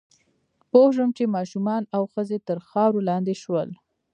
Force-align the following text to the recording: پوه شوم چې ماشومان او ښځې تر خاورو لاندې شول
پوه 0.69 0.89
شوم 0.95 1.09
چې 1.17 1.33
ماشومان 1.35 1.83
او 1.95 2.03
ښځې 2.13 2.37
تر 2.47 2.57
خاورو 2.67 2.99
لاندې 3.09 3.33
شول 3.43 3.69